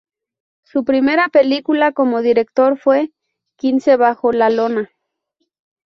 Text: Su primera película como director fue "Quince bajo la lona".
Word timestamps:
Su 0.63 0.83
primera 0.83 1.29
película 1.29 1.91
como 1.91 2.23
director 2.23 2.75
fue 2.79 3.11
"Quince 3.55 3.97
bajo 3.97 4.31
la 4.31 4.49
lona". 4.49 4.89